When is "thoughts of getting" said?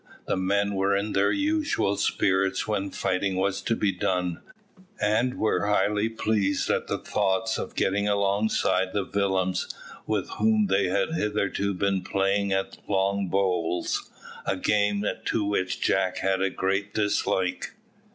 6.97-8.07